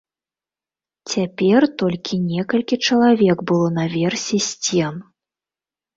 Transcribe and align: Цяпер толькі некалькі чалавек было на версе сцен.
Цяпер 1.11 1.61
толькі 1.83 2.19
некалькі 2.31 2.75
чалавек 2.87 3.37
было 3.53 3.67
на 3.79 3.85
версе 3.95 4.37
сцен. 4.51 4.95